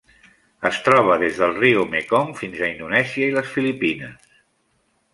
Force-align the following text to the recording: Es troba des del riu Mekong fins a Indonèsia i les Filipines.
Es 0.69 0.79
troba 0.87 1.17
des 1.25 1.37
del 1.41 1.53
riu 1.59 1.85
Mekong 1.93 2.33
fins 2.41 2.65
a 2.65 2.73
Indonèsia 2.75 3.31
i 3.31 3.39
les 3.39 3.55
Filipines. 3.59 4.37